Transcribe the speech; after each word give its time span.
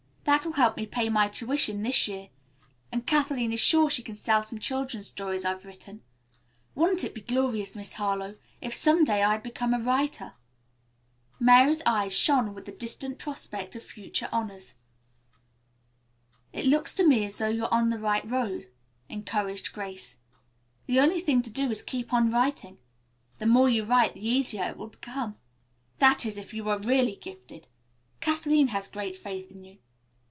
That 0.23 0.45
will 0.45 0.53
help 0.53 0.77
pay 0.91 1.09
my 1.09 1.27
tuition 1.27 1.81
this 1.81 2.07
year, 2.07 2.29
and 2.91 3.05
Kathleen 3.07 3.51
is 3.51 3.59
sure 3.59 3.89
she 3.89 4.03
can 4.03 4.15
sell 4.15 4.43
some 4.43 4.59
children's 4.59 5.07
stories 5.07 5.43
I've 5.43 5.65
written. 5.65 6.03
Wouldn't 6.73 7.03
it 7.03 7.15
be 7.15 7.21
glorious, 7.21 7.75
Miss 7.75 7.93
Harlowe, 7.93 8.37
if 8.61 8.73
some 8.73 9.03
day 9.03 9.23
I'd 9.23 9.43
become 9.43 9.73
a 9.73 9.79
writer?" 9.79 10.35
Mary's 11.39 11.81
eyes 11.85 12.15
shone 12.15 12.53
with 12.53 12.65
the 12.65 12.71
distant 12.71 13.17
prospect 13.17 13.75
of 13.75 13.83
future 13.83 14.29
honors. 14.31 14.75
"It 16.53 16.67
looks 16.67 16.93
to 16.95 17.05
me 17.05 17.25
as 17.25 17.39
though 17.39 17.49
you 17.49 17.63
were 17.63 17.73
on 17.73 17.89
the 17.89 17.99
right 17.99 18.25
road," 18.29 18.71
encouraged 19.09 19.73
Grace. 19.73 20.19
"The 20.85 20.99
only 20.99 21.19
thing 21.19 21.41
to 21.41 21.49
do 21.49 21.71
is 21.71 21.79
to 21.79 21.85
keep 21.85 22.13
on 22.13 22.31
writing. 22.31 22.77
The 23.39 23.47
more 23.47 23.67
you 23.67 23.83
write 23.83 24.13
the 24.13 24.25
easier 24.25 24.69
it 24.69 24.77
will 24.77 24.87
become 24.87 25.37
that 25.97 26.25
is, 26.27 26.37
if 26.37 26.53
you 26.53 26.69
are 26.69 26.79
really 26.79 27.15
gifted. 27.15 27.67
Kathleen 28.21 28.67
has 28.67 28.87
great 28.87 29.17
faith 29.17 29.51
in 29.51 29.65
you. 29.65 29.79